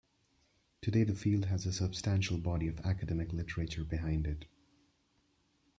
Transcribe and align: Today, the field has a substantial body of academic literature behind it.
Today, 0.81 1.03
the 1.03 1.13
field 1.13 1.45
has 1.45 1.67
a 1.67 1.71
substantial 1.71 2.39
body 2.39 2.67
of 2.67 2.79
academic 2.79 3.31
literature 3.31 3.83
behind 3.83 4.25
it. 4.25 4.45